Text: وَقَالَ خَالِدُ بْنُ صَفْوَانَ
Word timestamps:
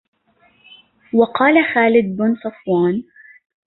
وَقَالَ 1.13 1.55
خَالِدُ 1.75 2.17
بْنُ 2.17 2.35
صَفْوَانَ 2.35 3.03